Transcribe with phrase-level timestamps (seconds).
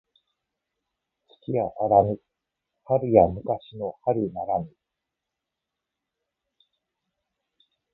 [1.43, 2.17] 月やあらぬ
[2.85, 4.67] 春や昔の春ならぬ